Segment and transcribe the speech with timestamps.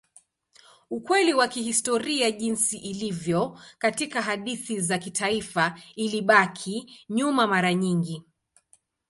[0.89, 8.23] Ukweli wa kihistoria jinsi ilivyo katika hadithi za kitaifa ilibaki nyuma mara nyingi.